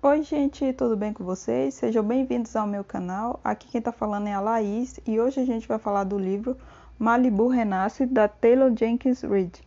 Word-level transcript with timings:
Oi, 0.00 0.22
gente, 0.22 0.72
tudo 0.74 0.96
bem 0.96 1.12
com 1.12 1.24
vocês? 1.24 1.74
Sejam 1.74 2.04
bem-vindos 2.04 2.54
ao 2.54 2.68
meu 2.68 2.84
canal. 2.84 3.40
Aqui 3.42 3.66
quem 3.66 3.80
está 3.80 3.90
falando 3.90 4.28
é 4.28 4.32
a 4.32 4.40
Laís 4.40 5.00
e 5.04 5.18
hoje 5.18 5.40
a 5.40 5.44
gente 5.44 5.66
vai 5.66 5.76
falar 5.76 6.04
do 6.04 6.16
livro 6.16 6.56
Malibu 6.96 7.48
Renasce 7.48 8.06
da 8.06 8.28
Taylor 8.28 8.72
Jenkins 8.78 9.22
Reid. 9.22 9.60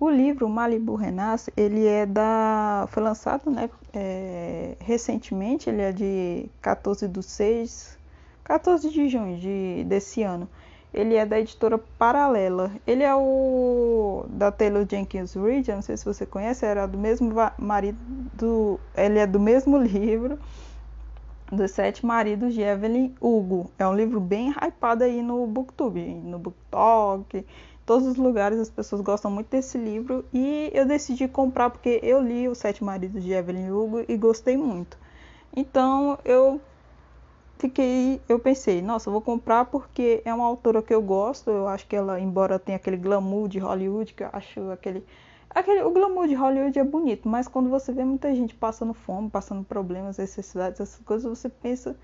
O 0.00 0.10
livro 0.10 0.48
Malibu 0.48 0.96
Renasce, 0.96 1.52
ele 1.56 1.86
é 1.86 2.04
da 2.06 2.88
foi 2.90 3.04
lançado, 3.04 3.52
né, 3.52 3.70
é, 3.94 4.76
recentemente, 4.80 5.70
ele 5.70 5.82
é 5.82 5.92
de 5.92 6.50
14 6.60 7.06
de 7.06 7.22
6, 7.22 7.96
14 8.42 8.90
de 8.90 9.08
junho 9.08 9.38
de, 9.38 9.84
desse 9.84 10.24
ano. 10.24 10.48
Ele 10.96 11.14
é 11.14 11.26
da 11.26 11.38
editora 11.38 11.76
Paralela. 11.76 12.72
Ele 12.86 13.02
é 13.02 13.14
o 13.14 14.24
da 14.30 14.50
Taylor 14.50 14.86
Jenkins 14.90 15.34
Reid, 15.34 15.70
não 15.70 15.82
sei 15.82 15.96
se 15.96 16.04
você 16.04 16.24
conhece, 16.24 16.64
era 16.64 16.86
do 16.86 16.96
mesmo 16.96 17.32
marido, 17.58 17.98
do, 18.32 18.80
ele 18.96 19.18
é 19.18 19.26
do 19.26 19.38
mesmo 19.38 19.76
livro 19.78 20.38
dos 21.52 21.70
Sete 21.70 22.04
Maridos 22.04 22.54
de 22.54 22.62
Evelyn 22.62 23.14
Hugo. 23.20 23.70
É 23.78 23.86
um 23.86 23.94
livro 23.94 24.18
bem 24.18 24.50
hypado 24.50 25.04
aí 25.04 25.22
no 25.22 25.46
Booktube, 25.46 26.02
no 26.02 26.38
BookTok, 26.38 27.44
todos 27.84 28.06
os 28.08 28.16
lugares 28.16 28.58
as 28.58 28.68
pessoas 28.68 29.00
gostam 29.00 29.30
muito 29.30 29.48
desse 29.48 29.78
livro 29.78 30.24
e 30.32 30.70
eu 30.74 30.84
decidi 30.84 31.28
comprar 31.28 31.70
porque 31.70 32.00
eu 32.02 32.20
li 32.20 32.48
os 32.48 32.58
Sete 32.58 32.82
Maridos 32.82 33.22
de 33.22 33.32
Evelyn 33.32 33.70
Hugo 33.70 34.04
e 34.08 34.16
gostei 34.16 34.56
muito. 34.56 34.98
Então 35.54 36.18
eu 36.24 36.60
fiquei, 37.58 38.20
eu 38.28 38.38
pensei, 38.38 38.82
nossa, 38.82 39.08
eu 39.08 39.12
vou 39.12 39.22
comprar 39.22 39.64
porque 39.66 40.22
é 40.24 40.32
uma 40.32 40.46
autora 40.46 40.82
que 40.82 40.94
eu 40.94 41.02
gosto. 41.02 41.50
Eu 41.50 41.68
acho 41.68 41.86
que 41.86 41.96
ela, 41.96 42.20
embora 42.20 42.58
tenha 42.58 42.76
aquele 42.76 42.96
glamour 42.96 43.48
de 43.48 43.58
Hollywood, 43.58 44.14
que 44.14 44.22
eu 44.22 44.30
acho 44.32 44.70
aquele, 44.70 45.04
aquele, 45.50 45.82
o 45.82 45.90
glamour 45.90 46.28
de 46.28 46.34
Hollywood 46.34 46.78
é 46.78 46.84
bonito, 46.84 47.28
mas 47.28 47.48
quando 47.48 47.68
você 47.70 47.92
vê 47.92 48.04
muita 48.04 48.34
gente 48.34 48.54
passando 48.54 48.94
fome, 48.94 49.30
passando 49.30 49.64
problemas, 49.64 50.18
necessidades, 50.18 50.80
essas 50.80 51.00
coisas, 51.04 51.38
você 51.38 51.48
pensa, 51.48 51.96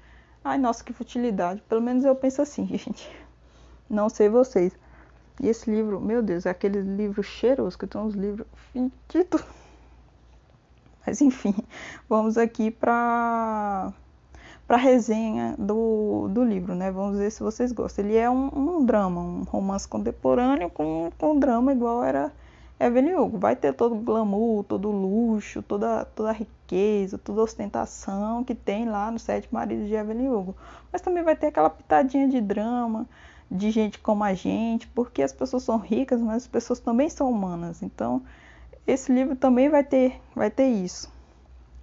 ai, 0.45 0.59
nossa, 0.59 0.83
que 0.85 0.93
futilidade. 0.93 1.63
Pelo 1.69 1.83
menos 1.83 2.05
eu 2.05 2.15
penso 2.15 2.43
assim, 2.43 2.67
gente. 2.77 3.11
Não 3.89 4.09
sei 4.09 4.29
vocês. 4.29 4.77
E 5.41 5.48
esse 5.48 5.71
livro, 5.71 6.01
meu 6.01 6.23
Deus, 6.23 6.47
é 6.47 6.51
aquele 6.51 6.81
livro 6.81 7.23
cheiroso 7.23 7.79
que 7.79 7.87
tem 7.87 8.01
uns 8.01 8.15
livros 8.15 8.47
fedidos. 8.73 9.43
Mas 11.07 11.21
enfim, 11.21 11.55
vamos 12.09 12.39
aqui 12.39 12.71
para 12.71 13.93
para 14.73 14.81
resenha 14.81 15.55
do, 15.59 16.28
do 16.31 16.42
livro, 16.42 16.75
né? 16.75 16.91
Vamos 16.91 17.19
ver 17.19 17.31
se 17.31 17.42
vocês 17.42 17.73
gostam. 17.73 18.06
Ele 18.06 18.17
é 18.17 18.31
um, 18.31 18.79
um 18.79 18.87
drama, 18.87 19.20
um 19.20 19.42
romance 19.42 19.87
contemporâneo 19.87 20.70
com, 20.70 21.12
com 21.19 21.39
drama 21.39 21.75
igual 21.75 22.03
era 22.03 22.33
Evelyn 22.81 23.17
Hugo. 23.17 23.37
Vai 23.37 23.55
ter 23.55 23.75
todo 23.75 23.95
o 23.95 23.98
glamour, 23.98 24.64
todo 24.64 24.89
o 24.89 24.91
luxo, 24.91 25.61
toda, 25.61 26.06
toda 26.06 26.31
a 26.31 26.33
riqueza, 26.33 27.19
toda 27.19 27.42
a 27.42 27.45
ostentação 27.45 28.42
que 28.42 28.55
tem 28.55 28.89
lá 28.89 29.11
no 29.11 29.19
Sete 29.19 29.47
Maridos 29.53 29.89
de 29.89 29.95
Evelyn 29.95 30.31
Hugo. 30.31 30.56
Mas 30.91 31.03
também 31.03 31.23
vai 31.23 31.36
ter 31.36 31.48
aquela 31.48 31.69
pitadinha 31.69 32.27
de 32.27 32.41
drama, 32.41 33.07
de 33.51 33.70
gente 33.70 33.98
como 33.98 34.25
a 34.25 34.33
gente, 34.33 34.86
porque 34.86 35.23
as 35.23 35.34
pessoas 35.34 35.64
são 35.64 35.77
ricas, 35.77 36.19
mas 36.19 36.45
as 36.45 36.48
pessoas 36.48 36.81
também 36.81 37.11
são 37.11 37.31
humanas. 37.31 37.83
Então, 37.83 38.23
esse 38.86 39.12
livro 39.12 39.36
também 39.36 39.69
vai 39.69 39.84
ter, 39.84 40.19
vai 40.34 40.51
ter 40.51 40.69
isso. 40.69 41.12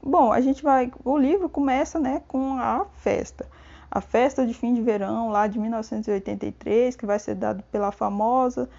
Bom, 0.01 0.31
a 0.31 0.39
gente 0.39 0.63
vai. 0.63 0.91
O 1.03 1.17
livro 1.17 1.49
começa 1.49 1.99
né, 1.99 2.21
com 2.27 2.53
a 2.53 2.85
festa. 2.95 3.45
A 3.91 4.01
festa 4.01 4.45
de 4.45 4.53
fim 4.53 4.73
de 4.73 4.81
verão, 4.81 5.29
lá 5.29 5.47
de 5.47 5.59
1983, 5.59 6.95
que 6.95 7.05
vai 7.05 7.19
ser 7.19 7.35
dada 7.35 7.63
pela 7.71 7.91
famosa 7.91 8.69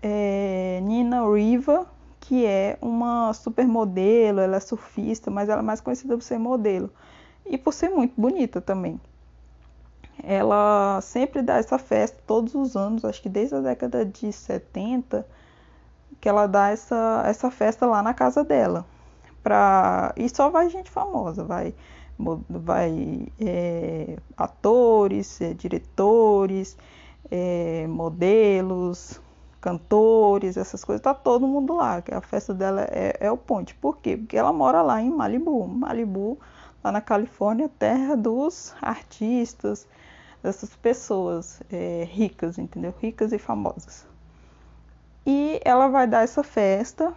é, 0.00 0.80
Nina 0.82 1.22
Riva, 1.32 1.86
que 2.20 2.46
é 2.46 2.78
uma 2.80 3.32
supermodelo, 3.32 4.40
ela 4.40 4.56
é 4.56 4.60
surfista, 4.60 5.30
mas 5.30 5.48
ela 5.48 5.60
é 5.60 5.64
mais 5.64 5.80
conhecida 5.80 6.16
por 6.16 6.22
ser 6.22 6.38
modelo. 6.38 6.90
E 7.44 7.58
por 7.58 7.74
ser 7.74 7.90
muito 7.90 8.14
bonita 8.18 8.60
também. 8.60 9.00
Ela 10.22 11.00
sempre 11.02 11.42
dá 11.42 11.56
essa 11.56 11.78
festa 11.78 12.18
todos 12.26 12.54
os 12.54 12.76
anos, 12.76 13.04
acho 13.04 13.20
que 13.20 13.28
desde 13.28 13.56
a 13.56 13.60
década 13.60 14.04
de 14.04 14.32
70, 14.32 15.26
que 16.20 16.28
ela 16.28 16.46
dá 16.46 16.68
essa, 16.70 17.24
essa 17.26 17.50
festa 17.50 17.86
lá 17.86 18.02
na 18.02 18.14
casa 18.14 18.44
dela 18.44 18.86
para 19.42 20.12
e 20.16 20.28
só 20.28 20.50
vai 20.50 20.68
gente 20.70 20.90
famosa, 20.90 21.44
vai 21.44 21.74
vai 22.48 23.26
é, 23.40 24.16
atores, 24.36 25.40
é, 25.40 25.54
diretores, 25.54 26.76
é, 27.30 27.86
modelos, 27.88 29.20
cantores, 29.60 30.56
essas 30.56 30.84
coisas, 30.84 31.00
tá 31.00 31.14
todo 31.14 31.46
mundo 31.46 31.74
lá. 31.74 32.02
A 32.12 32.20
festa 32.20 32.52
dela 32.52 32.82
é, 32.90 33.16
é 33.20 33.30
o 33.30 33.36
ponte. 33.36 33.74
Por 33.74 33.98
quê? 33.98 34.16
Porque 34.16 34.36
ela 34.36 34.52
mora 34.52 34.82
lá 34.82 35.00
em 35.00 35.10
Malibu, 35.10 35.66
Malibu, 35.66 36.38
lá 36.82 36.92
na 36.92 37.00
Califórnia, 37.00 37.68
terra 37.78 38.16
dos 38.16 38.74
artistas, 38.82 39.86
dessas 40.42 40.74
pessoas 40.76 41.62
é, 41.72 42.06
ricas, 42.10 42.58
entendeu? 42.58 42.92
Ricas 43.00 43.32
e 43.32 43.38
famosas. 43.38 44.06
E 45.24 45.60
ela 45.64 45.88
vai 45.88 46.06
dar 46.06 46.24
essa 46.24 46.42
festa. 46.42 47.12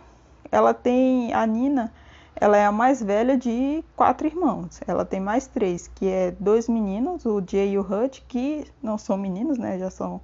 Ela 0.52 0.74
tem 0.74 1.34
a 1.34 1.46
Nina 1.46 1.92
ela 2.36 2.58
é 2.58 2.66
a 2.66 2.72
mais 2.72 3.02
velha 3.02 3.38
de 3.38 3.84
quatro 3.96 4.28
irmãos. 4.28 4.82
Ela 4.86 5.06
tem 5.06 5.20
mais 5.20 5.48
três, 5.48 5.88
que 5.88 6.08
é 6.08 6.32
dois 6.32 6.68
meninos, 6.68 7.26
o 7.26 7.42
Jay 7.46 7.72
e 7.72 7.78
o 7.78 7.82
Hud, 7.82 8.24
que 8.28 8.66
não 8.84 8.98
são 8.98 9.18
meninos, 9.18 9.58
né? 9.58 9.80
Já 9.80 9.90
são 9.90 10.20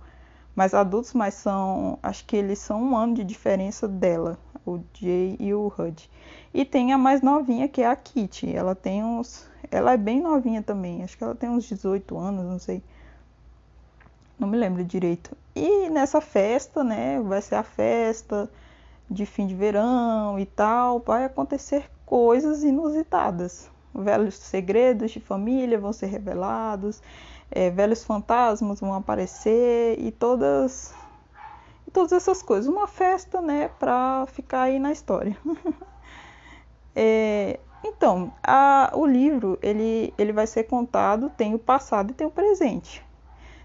mais 0.54 0.74
adultos, 0.74 1.14
mas 1.14 1.36
são, 1.36 1.98
acho 2.04 2.26
que 2.26 2.36
eles 2.36 2.60
são 2.60 2.84
um 2.84 2.98
ano 2.98 3.14
de 3.14 3.24
diferença 3.24 3.88
dela, 3.88 4.38
o 4.66 4.80
Jay 4.94 5.38
e 5.40 5.54
o 5.54 5.72
Hud. 5.78 6.10
E 6.54 6.66
tem 6.66 6.92
a 6.92 6.98
mais 6.98 7.22
novinha, 7.22 7.70
que 7.70 7.82
é 7.82 7.88
a 7.88 7.96
Kitty. 7.96 8.54
Ela 8.54 8.76
tem 8.76 9.02
uns, 9.04 9.50
ela 9.72 9.94
é 9.94 9.98
bem 9.98 10.22
novinha 10.22 10.62
também. 10.62 11.04
Acho 11.04 11.18
que 11.18 11.24
ela 11.24 11.36
tem 11.36 11.50
uns 11.50 11.64
18 11.64 12.18
anos, 12.18 12.46
não 12.46 12.60
sei. 12.60 12.84
Não 14.38 14.50
me 14.50 14.58
lembro 14.58 14.84
direito. 14.84 15.36
E 15.56 15.90
nessa 15.90 16.20
festa, 16.20 16.84
né, 16.84 17.22
vai 17.22 17.42
ser 17.42 17.56
a 17.56 17.64
festa 17.64 18.50
de 19.10 19.26
fim 19.26 19.46
de 19.46 19.54
verão 19.56 20.40
e 20.40 20.46
tal, 20.46 21.00
vai 21.00 21.26
acontecer 21.26 21.90
coisas 22.12 22.62
inusitadas. 22.62 23.72
Velhos 23.96 24.36
segredos 24.36 25.12
de 25.12 25.22
família 25.22 25.80
vão 25.80 25.94
ser 25.94 26.08
revelados, 26.08 27.02
é, 27.50 27.70
velhos 27.70 28.04
fantasmas 28.04 28.82
vão 28.82 28.94
aparecer 28.94 29.98
e 29.98 30.12
todas 30.12 30.94
todas 31.94 32.12
essas 32.12 32.42
coisas. 32.42 32.68
Uma 32.68 32.86
festa, 32.86 33.42
né, 33.42 33.70
para 33.80 34.26
ficar 34.28 34.64
aí 34.64 34.78
na 34.78 34.92
história. 34.92 35.38
é, 36.94 37.62
então, 37.82 38.34
a, 38.44 38.92
o 38.94 39.06
livro 39.06 39.58
ele, 39.62 40.14
ele 40.18 40.34
vai 40.34 40.48
ser 40.48 40.66
contado, 40.66 41.30
tem 41.30 41.56
o 41.56 41.60
passado 41.60 42.12
e 42.12 42.14
tem 42.14 42.28
o 42.28 42.32
presente. 42.32 43.02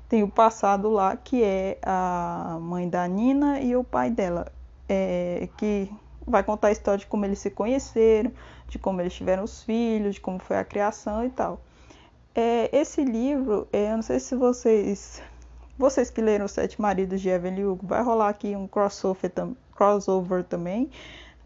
Tem 0.09 0.23
o 0.23 0.31
passado 0.31 0.89
lá 0.89 1.17
que 1.17 1.43
é 1.43 1.79
a 1.83 2.59
mãe 2.61 2.89
da 2.89 3.09
Nina 3.09 3.61
e 3.61 3.75
o 3.75 3.83
pai 3.83 4.09
dela, 4.09 4.47
é, 4.89 5.49
que 5.57 5.91
vai 6.27 6.43
contar 6.43 6.69
a 6.69 6.73
história 6.73 6.99
de 6.99 7.07
como 7.07 7.25
eles 7.25 7.39
se 7.39 7.51
conheceram, 7.51 8.33
de 8.69 8.79
como 8.79 9.01
eles 9.01 9.15
tiveram 9.15 9.45
os 9.45 9.63
filhos, 9.63 10.17
de 10.17 10.21
como 10.21 10.39
foi 10.39 10.59
a 10.59 10.65
criação 10.65 11.25
e 11.25 11.31
tal. 11.31 11.61
É, 12.35 12.69
esse 12.77 13.05
livro, 13.05 13.67
é, 13.73 13.93
eu 13.93 13.97
não 13.97 14.03
sei 14.03 14.21
se 14.21 14.35
vocês, 14.35 15.23
vocês 15.79 16.11
que 16.11 16.21
leram 16.21 16.45
Os 16.45 16.53
Sete 16.53 16.81
Maridos 16.81 17.21
de 17.21 17.29
Evelyn 17.29 17.65
Hugo, 17.65 17.87
vai 17.87 18.03
rolar 18.03 18.29
aqui 18.29 18.55
um 18.55 18.67
crossover, 18.67 19.33
crossover 19.75 20.45
também 20.45 20.91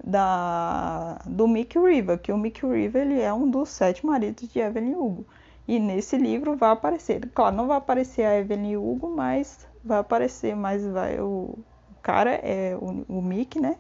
da, 0.03 1.21
do 1.27 1.47
Mick 1.47 1.79
River, 1.79 2.19
que 2.19 2.33
o 2.33 2.39
Mick 2.39 2.65
River 2.65 3.03
ele 3.03 3.21
é 3.21 3.33
um 3.33 3.49
dos 3.49 3.69
sete 3.69 4.05
maridos 4.05 4.49
de 4.49 4.59
Evelyn 4.59 4.95
Hugo. 4.95 5.27
E 5.69 5.79
nesse 5.79 6.17
livro 6.17 6.57
vai 6.57 6.71
aparecer, 6.71 7.29
claro, 7.33 7.55
não 7.55 7.67
vai 7.67 7.77
aparecer 7.77 8.25
a 8.25 8.39
Evelyn 8.39 8.77
Hugo, 8.77 9.15
mas 9.15 9.69
vai 9.85 9.99
aparecer, 9.99 10.57
mas 10.57 10.85
vai 10.87 11.21
o, 11.21 11.55
o 11.55 11.65
cara 12.03 12.33
é 12.33 12.77
o, 12.77 13.05
o 13.09 13.23
Mick, 13.23 13.61
né? 13.61 13.77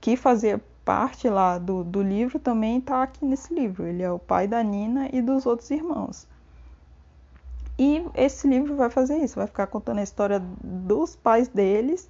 Que 0.00 0.16
fazia 0.16 0.60
parte 0.84 1.28
lá 1.28 1.58
do, 1.58 1.82
do 1.82 2.00
livro 2.00 2.38
também 2.38 2.78
está 2.78 3.02
aqui 3.02 3.24
nesse 3.24 3.52
livro. 3.52 3.84
Ele 3.86 4.02
é 4.02 4.10
o 4.10 4.18
pai 4.18 4.46
da 4.46 4.62
Nina 4.62 5.08
e 5.12 5.20
dos 5.20 5.44
outros 5.44 5.70
irmãos. 5.70 6.26
E 7.78 8.06
esse 8.14 8.48
livro 8.48 8.74
vai 8.76 8.88
fazer 8.88 9.16
isso, 9.18 9.36
vai 9.36 9.46
ficar 9.46 9.66
contando 9.66 9.98
a 9.98 10.02
história 10.02 10.40
dos 10.62 11.14
pais 11.14 11.48
deles 11.48 12.08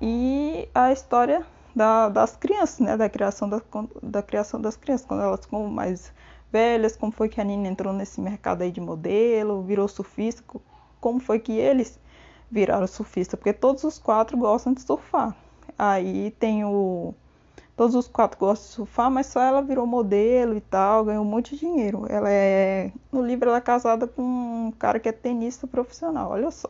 e 0.00 0.68
a 0.74 0.92
história 0.92 1.46
da, 1.76 2.08
das 2.08 2.34
crianças, 2.34 2.80
né? 2.80 2.96
Da 2.96 3.08
criação, 3.08 3.48
da, 3.48 3.60
da 4.02 4.22
criação 4.22 4.60
das 4.60 4.76
crianças, 4.76 5.06
quando 5.06 5.22
elas 5.22 5.40
ficam 5.40 5.68
mais 5.68 6.12
velhas, 6.50 6.96
como 6.96 7.12
foi 7.12 7.28
que 7.28 7.40
a 7.40 7.44
Nina 7.44 7.68
entrou 7.68 7.92
nesse 7.92 8.20
mercado 8.20 8.62
aí 8.62 8.72
de 8.72 8.80
modelo, 8.80 9.62
virou 9.62 9.86
surfista, 9.86 10.42
como 11.00 11.20
foi 11.20 11.38
que 11.38 11.52
eles 11.52 12.00
viraram 12.50 12.86
surfista, 12.86 13.36
porque 13.36 13.52
todos 13.52 13.84
os 13.84 13.98
quatro 13.98 14.36
gostam 14.36 14.72
de 14.72 14.80
surfar. 14.80 15.36
Aí 15.82 16.30
tem 16.32 16.62
o. 16.62 17.14
Todos 17.74 17.94
os 17.94 18.06
quatro 18.06 18.38
gostam 18.38 18.68
de 18.68 18.74
surfar, 18.74 19.10
mas 19.10 19.28
só 19.28 19.40
ela 19.40 19.62
virou 19.62 19.86
modelo 19.86 20.54
e 20.54 20.60
tal, 20.60 21.06
ganhou 21.06 21.24
um 21.24 21.28
monte 21.28 21.54
de 21.54 21.60
dinheiro. 21.60 22.04
Ela 22.10 22.28
é. 22.30 22.92
No 23.10 23.24
livro 23.24 23.48
ela 23.48 23.56
é 23.56 23.62
casada 23.62 24.06
com 24.06 24.20
um 24.22 24.72
cara 24.78 25.00
que 25.00 25.08
é 25.08 25.12
tenista 25.12 25.66
profissional, 25.66 26.32
olha 26.32 26.50
só. 26.50 26.68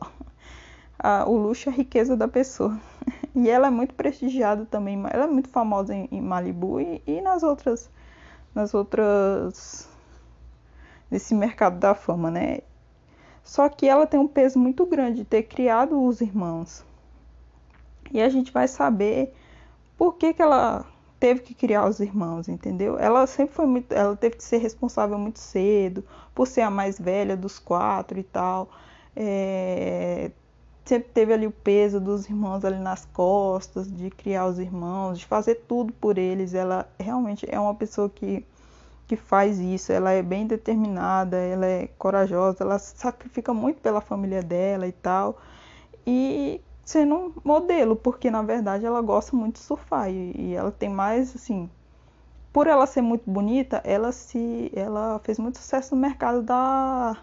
o 1.26 1.36
luxo 1.36 1.68
e 1.68 1.72
a 1.72 1.74
riqueza 1.74 2.16
da 2.16 2.28
pessoa. 2.28 2.78
E 3.34 3.48
ela 3.48 3.68
é 3.68 3.70
muito 3.70 3.94
prestigiada 3.94 4.66
também, 4.66 5.00
ela 5.10 5.24
é 5.24 5.26
muito 5.28 5.48
famosa 5.48 5.94
em, 5.94 6.08
em 6.10 6.20
Malibu 6.20 6.80
e, 6.80 7.00
e, 7.06 7.20
nas 7.20 7.44
outras, 7.44 7.88
nas 8.52 8.74
outras, 8.74 9.88
nesse 11.08 11.32
mercado 11.32 11.78
da 11.78 11.94
fama, 11.94 12.28
né? 12.30 12.58
Só 13.44 13.68
que 13.68 13.86
ela 13.86 14.06
tem 14.06 14.18
um 14.18 14.26
peso 14.26 14.58
muito 14.58 14.84
grande 14.84 15.18
de 15.18 15.24
ter 15.24 15.44
criado 15.44 16.02
os 16.04 16.20
irmãos. 16.20 16.84
E 18.12 18.20
a 18.20 18.28
gente 18.28 18.52
vai 18.52 18.66
saber 18.68 19.32
por 19.96 20.14
que, 20.14 20.34
que 20.34 20.42
ela 20.42 20.84
teve 21.20 21.40
que 21.40 21.54
criar 21.54 21.86
os 21.86 22.00
irmãos, 22.00 22.48
entendeu? 22.48 22.98
Ela 22.98 23.26
sempre 23.26 23.54
foi 23.54 23.66
muito, 23.66 23.92
ela 23.92 24.16
teve 24.16 24.36
que 24.36 24.44
ser 24.44 24.56
responsável 24.56 25.18
muito 25.18 25.38
cedo, 25.38 26.02
por 26.34 26.46
ser 26.46 26.62
a 26.62 26.70
mais 26.70 26.98
velha 26.98 27.36
dos 27.36 27.58
quatro 27.58 28.18
e 28.18 28.22
tal. 28.22 28.70
É, 29.14 30.30
sempre 30.84 31.10
teve 31.10 31.32
ali 31.34 31.46
o 31.46 31.50
peso 31.52 32.00
dos 32.00 32.26
irmãos 32.26 32.64
ali 32.64 32.78
nas 32.78 33.04
costas, 33.04 33.92
de 33.92 34.10
criar 34.10 34.46
os 34.46 34.58
irmãos, 34.58 35.18
de 35.18 35.26
fazer 35.26 35.56
tudo 35.68 35.92
por 35.92 36.16
eles. 36.16 36.54
Ela 36.54 36.88
realmente 36.98 37.46
é 37.48 37.60
uma 37.60 37.74
pessoa 37.74 38.08
que, 38.08 38.44
que 39.06 39.16
faz 39.16 39.58
isso, 39.60 39.92
ela 39.92 40.10
é 40.12 40.22
bem 40.22 40.46
determinada, 40.46 41.36
ela 41.36 41.66
é 41.66 41.86
corajosa, 41.98 42.64
ela 42.64 42.78
sacrifica 42.78 43.52
muito 43.52 43.80
pela 43.80 44.00
família 44.00 44.42
dela 44.42 44.86
e 44.86 44.92
tal. 44.92 45.38
E 46.06 46.60
sendo 46.84 47.14
um 47.14 47.32
modelo, 47.44 47.96
porque 47.96 48.30
na 48.30 48.42
verdade 48.42 48.84
ela 48.84 49.00
gosta 49.00 49.36
muito 49.36 49.54
de 49.54 49.60
surfar 49.60 50.10
e, 50.10 50.32
e 50.36 50.54
ela 50.54 50.70
tem 50.70 50.88
mais 50.88 51.34
assim, 51.34 51.68
por 52.52 52.66
ela 52.66 52.86
ser 52.86 53.02
muito 53.02 53.30
bonita, 53.30 53.80
ela 53.84 54.12
se 54.12 54.70
ela 54.74 55.20
fez 55.20 55.38
muito 55.38 55.58
sucesso 55.58 55.94
no 55.94 56.00
mercado 56.00 56.42
da 56.42 57.16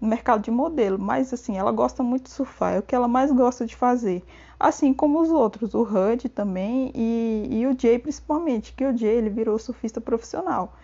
no 0.00 0.08
mercado 0.08 0.42
de 0.42 0.50
modelo, 0.50 0.98
mas 0.98 1.32
assim, 1.32 1.56
ela 1.56 1.72
gosta 1.72 2.02
muito 2.02 2.24
de 2.24 2.30
surfar, 2.30 2.74
é 2.74 2.78
o 2.78 2.82
que 2.82 2.94
ela 2.94 3.08
mais 3.08 3.32
gosta 3.32 3.64
de 3.64 3.74
fazer. 3.74 4.22
Assim 4.58 4.92
como 4.92 5.20
os 5.20 5.30
outros, 5.30 5.74
o 5.74 5.82
Hud 5.82 6.28
também 6.28 6.92
e, 6.94 7.48
e 7.50 7.66
o 7.66 7.78
Jay 7.78 7.98
principalmente, 7.98 8.72
que 8.74 8.84
o 8.84 8.96
Jay 8.96 9.16
ele 9.16 9.30
virou 9.30 9.58
surfista 9.58 10.00
profissional. 10.00 10.74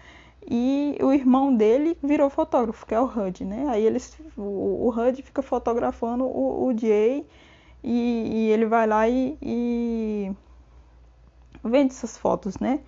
E 0.49 0.97
o 1.03 1.13
irmão 1.13 1.55
dele 1.55 1.97
virou 2.03 2.31
fotógrafo, 2.31 2.87
que 2.87 2.95
é 2.95 3.01
o 3.01 3.05
Hud, 3.05 3.45
né? 3.45 3.67
Aí 3.69 3.85
eles, 3.85 4.17
o, 4.37 4.43
o 4.43 4.89
Hud 4.89 5.23
fica 5.23 5.43
fotografando 5.43 6.25
o, 6.25 6.67
o 6.67 6.79
Jay 6.79 7.27
e, 7.83 8.31
e, 8.33 8.51
ele 8.51 8.67
vai 8.67 8.87
lá 8.87 9.09
e, 9.09 9.37
e 9.41 10.33
vende 11.65 11.93
essas 11.95 12.17
fotos, 12.17 12.59
né? 12.59 12.81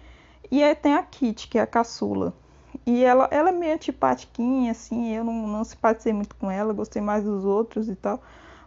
E 0.51 0.63
aí 0.63 0.75
tem 0.75 0.95
a 0.95 1.03
Kit, 1.03 1.49
que 1.49 1.59
é 1.59 1.63
a 1.63 1.67
caçula. 1.67 2.35
E 2.87 3.05
ela, 3.05 3.29
ela 3.31 3.51
é 3.51 3.53
meio 3.53 3.75
antipatiquinha, 3.75 4.73
assim, 4.73 5.15
eu 5.15 5.25
não, 5.25 5.47
não 5.47 5.65
simpatizei 5.65 6.13
muito 6.13 6.35
com 6.37 6.51
ela, 6.51 6.73
gostei 6.73 7.01
mais 7.01 7.25
dos 7.25 7.45
outros 7.45 7.89
e 7.89 7.95
tal. 7.95 8.21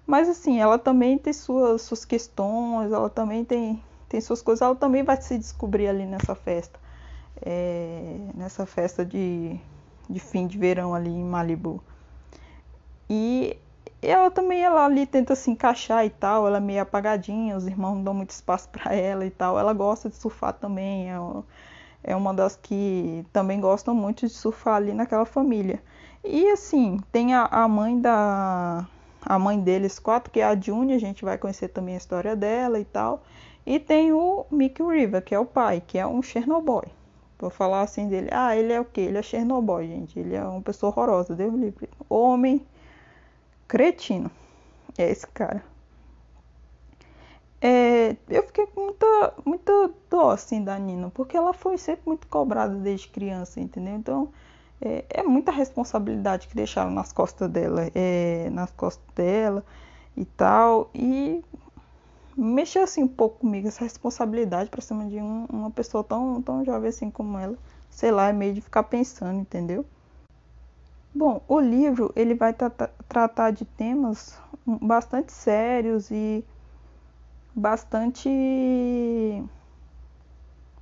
Mas 0.06 0.30
assim, 0.30 0.60
ela 0.60 0.78
também 0.78 1.18
tem 1.18 1.34
suas, 1.34 1.82
suas 1.82 2.06
questões, 2.06 2.92
ela 2.92 3.10
também 3.10 3.44
tem, 3.44 3.82
tem 4.08 4.22
suas 4.22 4.42
coisas, 4.42 4.62
ela 4.62 4.76
também 4.76 5.04
vai 5.04 5.20
se 5.22 5.38
descobrir 5.38 5.88
ali 5.88 6.06
nessa 6.06 6.36
festa. 6.36 6.80
É, 7.42 8.18
nessa 8.34 8.66
festa 8.66 9.06
de, 9.06 9.60
de 10.10 10.20
fim 10.20 10.48
de 10.48 10.58
verão 10.58 10.94
ali 10.94 11.10
em 11.10 11.24
Malibu. 11.24 11.84
E 13.10 13.58
ela 14.08 14.32
também 14.32 14.64
ela 14.64 14.86
ali 14.86 15.06
tenta 15.06 15.36
se 15.36 15.50
encaixar 15.52 16.06
e 16.06 16.10
tal, 16.10 16.48
ela 16.48 16.58
é 16.58 16.60
meio 16.60 16.82
apagadinha, 16.82 17.56
os 17.56 17.66
irmãos 17.68 17.96
não 17.96 18.04
dão 18.04 18.14
muito 18.14 18.32
espaço 18.32 18.70
para 18.74 18.94
ela 18.94 19.26
e 19.26 19.30
tal. 19.32 19.58
Ela 19.60 19.74
gosta 19.74 20.10
de 20.10 20.16
surfar 20.16 20.54
também, 20.54 21.12
é, 21.12 21.18
é 22.04 22.16
uma 22.16 22.34
das 22.34 22.56
que 22.56 23.26
também 23.34 23.60
gostam 23.60 23.96
muito 23.96 24.28
de 24.28 24.34
surfar 24.34 24.76
ali 24.76 24.94
naquela 24.94 25.26
família. 25.26 25.82
E 26.24 26.50
assim, 26.50 27.00
tem 27.12 27.34
a, 27.34 27.46
a 27.46 27.68
mãe 27.68 28.00
da 28.00 28.88
a 29.26 29.40
mãe 29.40 29.60
deles 29.60 29.98
quatro, 29.98 30.32
que 30.32 30.40
é 30.40 30.46
a 30.46 30.56
June, 30.56 30.94
a 30.94 31.00
gente 31.00 31.26
vai 31.26 31.38
conhecer 31.38 31.70
também 31.70 31.96
a 31.96 31.98
história 31.98 32.36
dela 32.36 32.80
e 32.80 32.86
tal. 32.86 33.24
E 33.66 33.80
tem 33.80 34.14
o 34.14 34.46
Mickey 34.52 34.84
River, 34.84 35.24
que 35.24 35.34
é 35.34 35.40
o 35.40 35.46
pai, 35.46 35.82
que 35.86 35.98
é 35.98 36.06
um 36.06 36.22
Chernobyl. 36.22 36.86
Vou 37.40 37.50
falar 37.50 37.82
assim 37.82 38.08
dele. 38.08 38.30
Ah, 38.32 38.56
ele 38.56 38.72
é 38.72 38.80
o 38.80 38.86
quê? 38.86 39.02
Ele 39.02 39.18
é 39.18 39.22
Chernobyl, 39.24 39.82
gente. 39.88 40.20
Ele 40.20 40.36
é 40.36 40.44
uma 40.44 40.62
pessoa 40.62 40.92
horrorosa, 40.92 41.36
Deus 41.36 41.54
livre. 41.54 41.90
Homem 42.08 42.62
cretino. 43.68 44.32
É 44.98 45.10
esse 45.10 45.28
cara. 45.28 45.64
É, 47.62 48.16
eu 48.30 48.44
fiquei 48.44 48.68
com 48.68 48.82
muita, 48.82 49.34
muita 49.46 49.92
dó 50.10 50.30
assim 50.32 50.64
da 50.64 50.78
Nina, 50.78 51.10
porque 51.10 51.36
ela 51.36 51.54
foi 51.54 51.78
sempre 51.78 52.04
muito 52.06 52.28
cobrada 52.28 52.76
desde 52.76 53.08
criança, 53.08 53.60
entendeu? 53.60 53.96
Então 53.96 54.30
é, 54.82 55.04
é 55.10 55.24
muita 55.24 55.52
responsabilidade 55.52 56.48
que 56.48 56.56
deixaram 56.56 56.92
nas 56.92 57.12
costas 57.12 57.50
dela, 57.50 57.90
é, 57.96 58.50
nas 58.52 58.72
costas 58.72 59.04
dela 59.16 59.64
e 60.16 60.26
tal. 60.26 60.90
E 60.94 61.44
mexeu 62.38 62.84
assim 62.84 63.04
um 63.04 63.08
pouco 63.08 63.40
comigo 63.40 63.68
essa 63.68 63.84
responsabilidade 63.84 64.70
para 64.70 64.82
cima 64.82 65.06
de 65.06 65.18
um, 65.18 65.46
uma 65.50 65.72
pessoa 65.72 66.04
tão, 66.04 66.42
tão 66.42 66.64
jovem 66.64 66.90
assim 66.90 67.10
como 67.10 67.38
ela. 67.38 67.58
Sei 67.90 68.12
lá, 68.12 68.30
é 68.30 68.34
meio 68.34 68.54
de 68.54 68.62
ficar 68.62 68.84
pensando, 68.84 69.40
entendeu? 69.40 69.86
Bom, 71.16 71.42
o 71.48 71.62
livro 71.62 72.12
ele 72.14 72.36
vai 72.36 72.54
tra 72.54 72.70
tratar 73.08 73.52
de 73.52 73.64
temas 73.64 74.38
bastante 74.66 75.32
sérios 75.32 76.12
e 76.12 76.44
bastante 77.56 78.30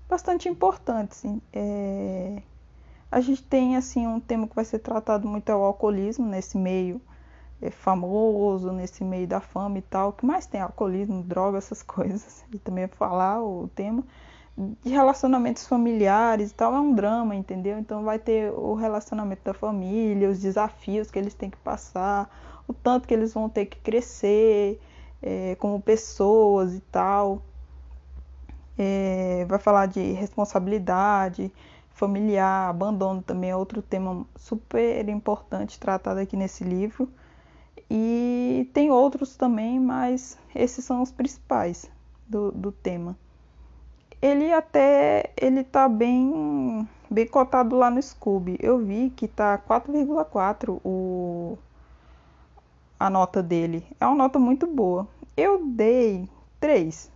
bastante 0.09 0.49
importantes. 0.49 1.23
É, 1.53 2.41
a 3.11 3.21
gente 3.21 3.43
tem 3.43 3.77
assim 3.77 4.07
um 4.07 4.19
tema 4.19 4.47
que 4.47 4.55
vai 4.55 4.65
ser 4.65 4.79
tratado 4.79 5.27
muito 5.27 5.49
é 5.49 5.55
o 5.55 5.63
alcoolismo 5.63 6.25
nesse 6.25 6.57
meio 6.57 6.99
é, 7.61 7.69
famoso, 7.69 8.71
nesse 8.71 9.03
meio 9.03 9.27
da 9.27 9.39
fama 9.39 9.77
e 9.77 9.83
tal. 9.83 10.13
Que 10.13 10.25
mais 10.25 10.47
tem 10.47 10.61
alcoolismo, 10.61 11.21
droga, 11.21 11.59
essas 11.59 11.83
coisas. 11.83 12.43
E 12.51 12.57
também 12.57 12.87
falar 12.87 13.39
o 13.43 13.69
tema 13.75 14.03
de 14.57 14.89
relacionamentos 14.89 15.65
familiares 15.67 16.51
e 16.51 16.53
tal, 16.53 16.75
é 16.75 16.79
um 16.79 16.93
drama, 16.93 17.35
entendeu? 17.35 17.79
Então 17.79 18.03
vai 18.03 18.19
ter 18.19 18.51
o 18.51 18.75
relacionamento 18.75 19.43
da 19.43 19.53
família, 19.53 20.29
os 20.29 20.39
desafios 20.39 21.09
que 21.09 21.17
eles 21.17 21.33
têm 21.33 21.49
que 21.49 21.57
passar, 21.57 22.29
o 22.67 22.73
tanto 22.73 23.07
que 23.07 23.13
eles 23.13 23.33
vão 23.33 23.49
ter 23.49 23.65
que 23.65 23.79
crescer 23.79 24.79
é, 25.21 25.55
como 25.55 25.81
pessoas 25.81 26.75
e 26.75 26.81
tal. 26.81 27.41
É, 28.77 29.45
vai 29.47 29.59
falar 29.59 29.87
de 29.87 30.11
responsabilidade 30.13 31.51
familiar, 31.91 32.69
abandono 32.69 33.21
também 33.21 33.51
é 33.51 33.55
outro 33.55 33.81
tema 33.81 34.25
super 34.35 35.07
importante 35.09 35.79
tratado 35.79 36.19
aqui 36.19 36.35
nesse 36.37 36.63
livro. 36.63 37.09
E 37.89 38.69
tem 38.73 38.91
outros 38.91 39.35
também, 39.35 39.79
mas 39.79 40.37
esses 40.55 40.85
são 40.85 41.01
os 41.01 41.11
principais 41.11 41.89
do, 42.27 42.51
do 42.51 42.71
tema 42.71 43.15
ele 44.23 44.53
até 44.53 45.31
ele 45.35 45.65
tá 45.65 45.89
bem 45.89 46.87
bem 47.11 47.27
cotado 47.27 47.75
lá 47.75 47.91
no 47.91 48.01
Scooby. 48.01 48.57
Eu 48.61 48.79
vi 48.79 49.09
que 49.09 49.27
tá 49.27 49.57
4,4 49.57 50.79
o 50.83 51.57
a 52.97 53.09
nota 53.09 53.43
dele. 53.43 53.85
É 53.99 54.05
uma 54.07 54.15
nota 54.15 54.39
muito 54.39 54.65
boa. 54.65 55.05
Eu 55.35 55.65
dei 55.65 56.29
3. 56.61 57.11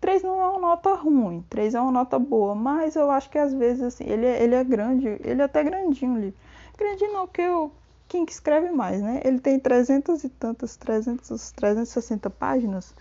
3 0.00 0.22
não 0.22 0.40
é 0.40 0.48
uma 0.48 0.60
nota 0.60 0.94
ruim, 0.94 1.44
3 1.50 1.74
é 1.74 1.80
uma 1.80 1.90
nota 1.92 2.18
boa, 2.18 2.54
mas 2.54 2.96
eu 2.96 3.10
acho 3.10 3.28
que 3.28 3.36
às 3.36 3.52
vezes 3.52 3.82
assim, 3.82 4.04
ele, 4.04 4.24
é, 4.24 4.42
ele 4.42 4.54
é 4.54 4.64
grande, 4.64 5.08
ele 5.24 5.42
é 5.42 5.44
até 5.44 5.62
grandinho 5.62 6.16
ali. 6.16 6.34
Grandinho 6.78 7.12
não, 7.12 7.26
que 7.26 7.42
eu 7.42 7.70
quem 8.08 8.24
que 8.24 8.32
escreve 8.32 8.70
mais, 8.70 9.02
né? 9.02 9.20
Ele 9.24 9.38
tem 9.38 9.58
300 9.58 10.24
e 10.24 10.28
tantas, 10.30 10.76
300, 10.76 11.52
360 11.52 12.30
páginas. 12.30 12.94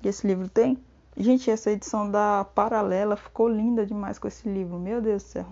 que 0.00 0.08
esse 0.08 0.26
livro 0.26 0.48
tem. 0.48 0.78
Gente, 1.16 1.48
essa 1.48 1.70
edição 1.70 2.10
da 2.10 2.44
Paralela 2.54 3.16
ficou 3.16 3.48
linda 3.48 3.86
demais 3.86 4.18
com 4.18 4.26
esse 4.26 4.48
livro, 4.48 4.78
meu 4.78 5.00
Deus 5.00 5.22
do 5.22 5.28
céu. 5.28 5.46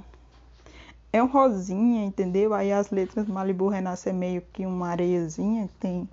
É 1.12 1.22
um 1.22 1.26
rosinha, 1.26 2.04
entendeu? 2.04 2.52
Aí 2.52 2.72
as 2.72 2.90
letras 2.90 3.28
Malibu 3.28 3.68
Renasce 3.68 4.08
é 4.08 4.12
meio 4.12 4.42
que 4.52 4.66
uma 4.66 4.88
areiazinha 4.88 5.68
que 5.68 5.74
tem, 5.74 6.08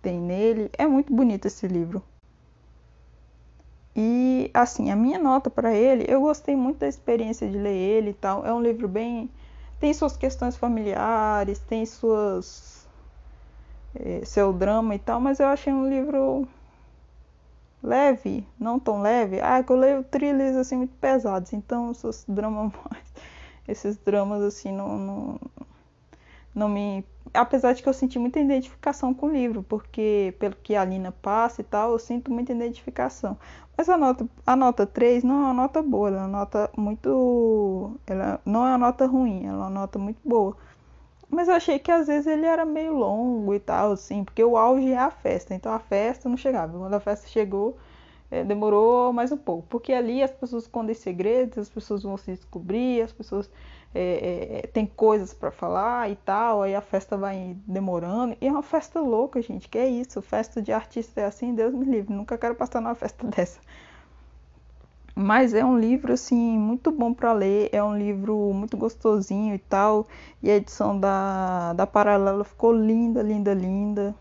tem 0.00 0.20
nele. 0.20 0.70
É 0.78 0.86
muito 0.86 1.12
bonito 1.12 1.46
esse 1.46 1.66
livro. 1.66 2.00
E 3.96 4.50
assim, 4.54 4.90
a 4.90 4.96
minha 4.96 5.18
nota 5.18 5.50
para 5.50 5.74
ele, 5.74 6.04
eu 6.08 6.20
gostei 6.20 6.54
muito 6.54 6.78
da 6.78 6.88
experiência 6.88 7.48
de 7.50 7.58
ler 7.58 7.74
ele 7.74 8.10
e 8.10 8.14
tal. 8.14 8.46
É 8.46 8.52
um 8.54 8.62
livro 8.62 8.86
bem. 8.86 9.28
tem 9.80 9.92
suas 9.92 10.16
questões 10.16 10.56
familiares, 10.56 11.58
tem 11.58 11.84
suas. 11.86 12.88
É, 13.94 14.24
seu 14.24 14.52
drama 14.52 14.94
e 14.94 14.98
tal, 15.00 15.20
mas 15.20 15.40
eu 15.40 15.48
achei 15.48 15.72
um 15.72 15.88
livro 15.88 16.46
leve, 17.82 18.46
não 18.58 18.78
tão 18.78 19.00
leve. 19.00 19.40
Ah, 19.40 19.62
que 19.62 19.70
eu 19.72 19.76
leio 19.76 20.04
thrillers 20.04 20.56
assim 20.56 20.76
muito 20.76 20.94
pesados, 20.96 21.52
então 21.52 21.90
esses 21.90 22.24
dramas 22.28 22.72
mais, 22.90 23.14
esses 23.68 23.96
dramas 23.98 24.42
assim 24.42 24.72
não, 24.72 24.98
não, 24.98 25.40
não 26.54 26.68
me, 26.68 27.04
apesar 27.32 27.72
de 27.72 27.82
que 27.82 27.88
eu 27.88 27.92
senti 27.92 28.18
muita 28.18 28.40
identificação 28.40 29.14
com 29.14 29.26
o 29.26 29.32
livro, 29.32 29.62
porque 29.62 30.34
pelo 30.38 30.56
que 30.56 30.76
a 30.76 30.84
Lina 30.84 31.12
passa 31.12 31.60
e 31.60 31.64
tal, 31.64 31.92
eu 31.92 31.98
sinto 31.98 32.30
muita 32.32 32.52
identificação. 32.52 33.38
Mas 33.76 33.88
a 33.88 33.96
nota, 33.96 34.28
a 34.46 34.54
nota 34.56 34.86
3 34.86 35.24
não 35.24 35.36
é 35.36 35.38
uma 35.46 35.54
nota 35.54 35.82
boa, 35.82 36.08
ela 36.08 36.18
é 36.18 36.20
uma 36.20 36.28
nota 36.28 36.70
muito, 36.76 37.98
ela 38.06 38.40
não 38.44 38.66
é 38.66 38.70
uma 38.70 38.78
nota 38.78 39.06
ruim, 39.06 39.46
ela 39.46 39.56
é 39.56 39.60
uma 39.60 39.70
nota 39.70 39.98
muito 39.98 40.20
boa. 40.24 40.56
Mas 41.30 41.48
eu 41.48 41.54
achei 41.54 41.78
que 41.78 41.90
às 41.92 42.08
vezes 42.08 42.26
ele 42.26 42.44
era 42.44 42.64
meio 42.64 42.92
longo 42.94 43.54
e 43.54 43.60
tal, 43.60 43.92
assim, 43.92 44.24
porque 44.24 44.42
o 44.42 44.56
auge 44.56 44.90
é 44.90 44.98
a 44.98 45.10
festa. 45.10 45.54
Então 45.54 45.72
a 45.72 45.78
festa 45.78 46.28
não 46.28 46.36
chegava. 46.36 46.76
Quando 46.76 46.94
a 46.94 47.00
festa 47.00 47.28
chegou, 47.28 47.78
é, 48.30 48.42
demorou 48.44 49.12
mais 49.12 49.30
um 49.30 49.36
pouco. 49.36 49.66
Porque 49.68 49.92
ali 49.92 50.22
as 50.22 50.32
pessoas 50.32 50.64
escondem 50.64 50.94
segredos, 50.94 51.58
as 51.58 51.68
pessoas 51.68 52.02
vão 52.02 52.16
se 52.16 52.32
descobrir, 52.32 53.02
as 53.02 53.12
pessoas 53.12 53.50
é, 53.94 54.62
é, 54.64 54.66
têm 54.68 54.86
coisas 54.86 55.32
para 55.32 55.50
falar 55.52 56.10
e 56.10 56.16
tal. 56.16 56.62
Aí 56.62 56.74
a 56.74 56.80
festa 56.80 57.16
vai 57.16 57.56
demorando. 57.66 58.36
E 58.40 58.48
é 58.48 58.50
uma 58.50 58.62
festa 58.62 59.00
louca, 59.00 59.40
gente. 59.40 59.68
Que 59.68 59.78
é 59.78 59.88
isso? 59.88 60.20
Festa 60.20 60.60
de 60.60 60.72
artista 60.72 61.20
é 61.20 61.26
assim, 61.26 61.54
Deus 61.54 61.72
me 61.72 61.84
livre. 61.84 62.12
Nunca 62.12 62.36
quero 62.36 62.56
passar 62.56 62.80
numa 62.80 62.94
festa 62.96 63.26
dessa. 63.28 63.60
Mas 65.22 65.52
é 65.52 65.62
um 65.62 65.78
livro 65.78 66.14
assim 66.14 66.58
muito 66.58 66.90
bom 66.90 67.12
para 67.12 67.30
ler, 67.34 67.68
é 67.72 67.84
um 67.84 67.94
livro 67.96 68.54
muito 68.54 68.74
gostosinho 68.74 69.54
e 69.54 69.58
tal. 69.58 70.08
E 70.42 70.50
a 70.50 70.56
edição 70.56 70.98
da, 70.98 71.74
da 71.74 71.86
Paralela 71.86 72.42
ficou 72.42 72.72
linda, 72.72 73.20
linda, 73.22 73.52
linda. 73.52 74.14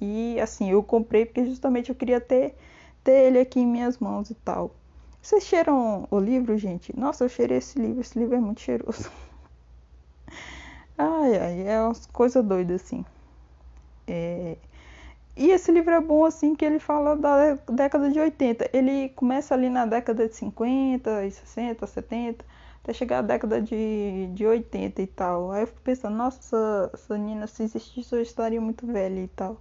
E 0.00 0.40
assim, 0.40 0.70
eu 0.70 0.82
comprei 0.82 1.24
porque 1.26 1.44
justamente 1.44 1.90
eu 1.90 1.94
queria 1.94 2.20
ter, 2.20 2.56
ter 3.04 3.26
ele 3.28 3.38
aqui 3.38 3.60
em 3.60 3.66
minhas 3.66 3.98
mãos 3.98 4.28
e 4.30 4.34
tal. 4.34 4.74
Vocês 5.22 5.44
cheiram 5.44 6.08
o 6.10 6.18
livro, 6.18 6.58
gente? 6.58 6.96
Nossa, 6.98 7.24
eu 7.24 7.28
cheirei 7.28 7.58
esse 7.58 7.78
livro, 7.78 8.00
esse 8.00 8.18
livro 8.18 8.34
é 8.36 8.40
muito 8.40 8.60
cheiroso. 8.60 9.08
Ai, 10.98 11.36
ai, 11.38 11.68
é 11.68 11.80
umas 11.82 12.06
coisas 12.06 12.44
doidas 12.44 12.82
assim. 12.82 13.04
É, 14.06 14.56
e 15.36 15.50
esse 15.50 15.70
livro 15.70 15.92
é 15.92 16.00
bom 16.00 16.24
assim 16.24 16.54
que 16.54 16.64
ele 16.64 16.78
fala 16.78 17.14
da 17.14 17.54
década 17.70 18.10
de 18.10 18.18
80. 18.18 18.70
Ele 18.72 19.10
começa 19.10 19.54
ali 19.54 19.68
na 19.68 19.84
década 19.84 20.26
de 20.26 20.34
50, 20.34 21.26
e 21.26 21.30
60, 21.30 21.86
70, 21.86 22.44
até 22.82 22.92
chegar 22.94 23.18
à 23.18 23.22
década 23.22 23.60
de, 23.60 24.28
de 24.32 24.46
80 24.46 25.02
e 25.02 25.06
tal. 25.06 25.52
Aí 25.52 25.62
eu 25.62 25.66
fico 25.66 25.80
pensando, 25.82 26.16
nossa, 26.16 26.90
essa 26.94 27.18
Nina, 27.18 27.46
se 27.46 27.62
existisse, 27.64 28.14
eu 28.14 28.22
estaria 28.22 28.60
muito 28.60 28.86
velha 28.86 29.20
e 29.20 29.28
tal. 29.28 29.60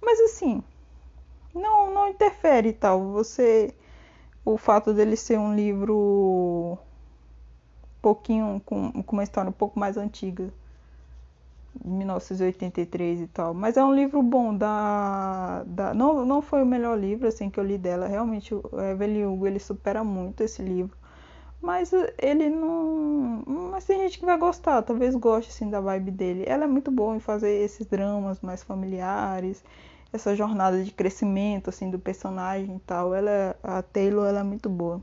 Mas 0.00 0.20
assim, 0.20 0.62
não, 1.52 1.92
não 1.92 2.08
interfere 2.08 2.68
e 2.68 2.72
tal. 2.72 3.12
Você. 3.12 3.74
O 4.44 4.56
fato 4.56 4.94
dele 4.94 5.16
ser 5.16 5.38
um 5.40 5.56
livro 5.56 6.78
um 7.84 8.00
pouquinho 8.00 8.62
com, 8.64 8.92
com 9.02 9.16
uma 9.16 9.24
história 9.24 9.48
um 9.50 9.52
pouco 9.52 9.78
mais 9.78 9.96
antiga 9.96 10.52
1983 11.84 13.20
e 13.20 13.26
tal. 13.28 13.54
Mas 13.54 13.76
é 13.76 13.84
um 13.84 13.94
livro 13.94 14.22
bom 14.22 14.56
da, 14.56 15.64
da 15.66 15.94
não, 15.94 16.24
não 16.24 16.42
foi 16.42 16.62
o 16.62 16.66
melhor 16.66 16.98
livro 16.98 17.28
assim 17.28 17.50
que 17.50 17.58
eu 17.58 17.64
li 17.64 17.78
dela. 17.78 18.06
Realmente 18.06 18.54
o 18.54 18.62
Evelyn 18.80 19.26
Hugo 19.26 19.46
ele 19.46 19.58
supera 19.58 20.02
muito 20.04 20.42
esse 20.42 20.62
livro. 20.62 20.96
Mas 21.60 21.92
ele 22.18 22.50
não, 22.50 23.42
mas 23.46 23.84
tem 23.84 23.98
gente 24.00 24.18
que 24.18 24.24
vai 24.26 24.38
gostar, 24.38 24.82
talvez 24.82 25.14
goste 25.14 25.50
assim 25.50 25.70
da 25.70 25.80
vibe 25.80 26.10
dele. 26.10 26.44
Ela 26.46 26.64
é 26.64 26.66
muito 26.66 26.90
boa 26.90 27.16
em 27.16 27.20
fazer 27.20 27.50
esses 27.62 27.86
dramas 27.86 28.40
mais 28.40 28.62
familiares, 28.62 29.64
essa 30.12 30.34
jornada 30.36 30.82
de 30.84 30.92
crescimento 30.92 31.70
assim 31.70 31.90
do 31.90 31.98
personagem 31.98 32.76
e 32.76 32.80
tal. 32.80 33.14
Ela 33.14 33.56
a 33.62 33.82
Taylor 33.82 34.26
ela 34.26 34.40
é 34.40 34.44
muito 34.44 34.68
boa. 34.68 35.02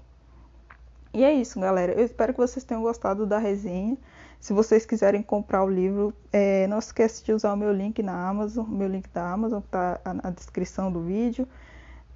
E 1.14 1.24
é 1.24 1.32
isso, 1.32 1.60
galera. 1.60 1.94
Eu 1.94 2.04
espero 2.04 2.34
que 2.34 2.40
vocês 2.40 2.64
tenham 2.66 2.82
gostado 2.82 3.26
da 3.26 3.38
resenha. 3.38 3.98
Se 4.44 4.52
vocês 4.52 4.86
quiserem 4.86 5.24
comprar 5.24 5.64
o 5.64 5.70
livro, 5.70 6.14
é, 6.30 6.68
não 6.68 6.78
esqueça 6.78 7.24
de 7.24 7.32
usar 7.32 7.54
o 7.54 7.56
meu 7.56 7.72
link 7.72 8.04
na 8.04 8.28
Amazon, 8.28 8.68
meu 8.68 8.90
link 8.90 9.08
da 9.08 9.32
Amazon 9.32 9.60
está 9.60 10.02
na 10.22 10.32
descrição 10.32 10.92
do 10.92 11.00
vídeo. 11.00 11.48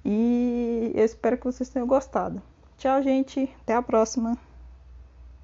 E 0.04 0.92
eu 0.94 1.06
espero 1.06 1.38
que 1.38 1.46
vocês 1.46 1.70
tenham 1.70 1.88
gostado. 1.88 2.42
Tchau, 2.76 3.02
gente. 3.02 3.50
Até 3.62 3.74
a 3.74 3.80
próxima. 3.80 4.36